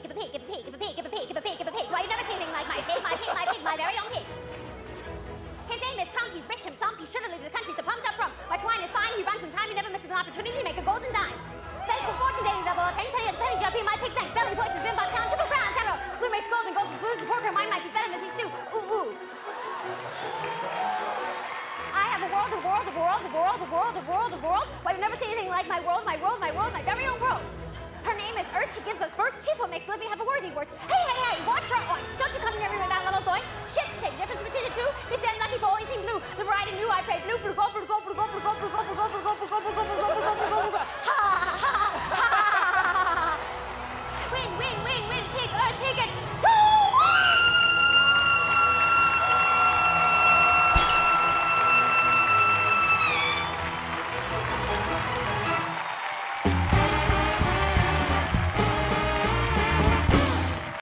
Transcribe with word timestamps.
pig 0.00 0.10
of 0.10 0.16
a 0.16 0.20
pig 0.20 0.32
of 0.34 0.40
a 0.40 0.48
pig 0.48 0.64
of 0.64 0.74
a 0.74 0.78
pig 0.80 0.96
of 0.98 1.04
a 1.04 1.10
pig 1.10 1.30
of 1.30 1.36
a 1.36 1.42
pig 1.44 1.60
of 1.60 1.68
a 1.68 1.72
pig. 1.76 1.86
Why, 1.92 2.00
you 2.00 2.08
never 2.08 2.24
seen 2.24 2.36
anything 2.40 2.56
like 2.56 2.68
my 2.68 2.80
pig, 2.88 3.00
my 3.04 3.14
pig, 3.20 3.32
my 3.36 3.44
pig, 3.52 3.60
my 3.60 3.76
very 3.76 3.96
own 4.00 4.08
pig. 4.08 4.24
His 5.68 5.80
name 5.84 5.98
is 6.02 6.08
Trump, 6.10 6.32
he's 6.34 6.48
rich 6.48 6.64
and 6.66 6.74
plump, 6.80 6.98
he's 6.98 7.12
surely 7.12 7.30
the 7.36 7.52
country's 7.52 7.76
the 7.76 7.84
pumped 7.84 8.02
up 8.08 8.16
from. 8.16 8.32
My 8.48 8.58
swine 8.58 8.82
is 8.82 8.90
fine, 8.90 9.12
he 9.14 9.22
runs 9.22 9.44
in 9.44 9.52
time, 9.52 9.68
he 9.68 9.76
never 9.76 9.92
misses 9.92 10.10
an 10.10 10.18
opportunity 10.18 10.56
to 10.56 10.64
make 10.64 10.78
a 10.80 10.82
golden 10.82 11.12
dime. 11.12 11.36
Thankful 11.84 12.16
fortune 12.16 12.44
daily 12.48 12.64
double, 12.64 12.88
ten 12.96 13.06
penny, 13.12 13.30
penny, 13.36 13.56
jump 13.60 13.76
in 13.76 13.84
my 13.84 13.96
pig 14.00 14.12
bank, 14.16 14.32
belly 14.34 14.56
voices, 14.56 14.80
bim 14.82 14.96
bop 14.96 15.12
town, 15.12 15.28
triple 15.30 15.46
crown, 15.46 15.70
several, 15.76 15.96
blue 16.18 16.30
race, 16.32 16.48
gold 16.50 16.66
and 16.66 16.74
gold, 16.74 16.90
blues, 16.98 17.20
porker, 17.28 17.52
mine, 17.54 17.70
my 17.70 17.78
pig 17.78 17.92
venom 17.94 18.16
as 18.16 18.22
he 18.24 18.30
stew, 18.34 18.48
ooh, 18.50 18.88
ooh. 18.88 19.08
I 21.94 22.04
have 22.10 22.22
a 22.26 22.30
world, 22.34 22.50
a 22.50 22.60
world, 22.66 22.86
a 22.90 22.94
world, 22.98 23.22
a 23.22 23.30
world, 23.30 23.60
a 23.62 23.68
world, 23.70 23.94
a 23.94 24.02
world, 24.10 24.32
a 24.34 24.40
world. 24.42 24.66
Why, 24.82 24.98
you 24.98 25.00
never 25.00 25.14
seen 25.22 25.30
anything 25.30 25.54
like 25.54 25.70
my 25.70 25.78
world, 25.86 26.02
my 26.02 26.18
world, 26.18 26.42
my 26.42 26.50
world, 26.50 26.74
my 26.74 26.82
very 26.82 27.06
own 27.06 27.20
world. 27.22 27.29
She's 29.42 29.58
what 29.58 29.70
makes 29.70 29.88
living 29.88 30.08
have 30.08 30.20
a 30.20 30.24
worthy 30.24 30.50
worth. 30.54 30.68
Hey, 30.76 30.94
hey, 31.08 31.36
hey, 31.36 31.46
watch 31.46 31.62
out! 31.72 31.88
on 31.88 32.09